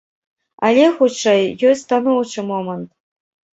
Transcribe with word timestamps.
Але, 0.69 0.85
хутчэй, 1.01 1.43
ёсць 1.71 1.85
станоўчы 1.87 2.47
момант. 2.51 2.87